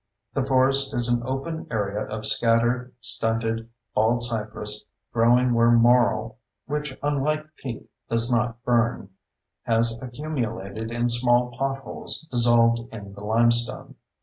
The 0.33 0.41
forest 0.41 0.95
is 0.95 1.07
an 1.07 1.21
open 1.27 1.67
area 1.69 2.07
of 2.07 2.25
scattered, 2.25 2.91
stunted 3.01 3.69
baldcypress 3.95 4.79
growing 5.13 5.53
where 5.53 5.69
marl 5.69 6.39
(which, 6.65 6.97
unlike 7.03 7.45
peat, 7.55 7.87
does 8.09 8.31
not 8.33 8.63
burn) 8.63 9.11
has 9.61 9.95
accumulated 10.01 10.89
in 10.89 11.07
small 11.07 11.55
potholes 11.55 12.21
dissolved 12.31 12.81
in 12.91 13.13
the 13.13 13.21
limestone. 13.23 13.93